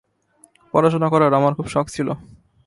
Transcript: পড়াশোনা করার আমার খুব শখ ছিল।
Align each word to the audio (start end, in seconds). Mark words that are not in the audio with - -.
পড়াশোনা 0.73 1.07
করার 1.09 1.33
আমার 1.33 1.53
খুব 1.53 1.67
শখ 1.67 1.85
ছিল। 1.87 2.07